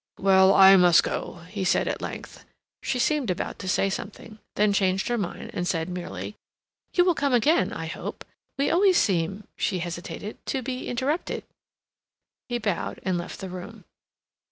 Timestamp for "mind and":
5.19-5.67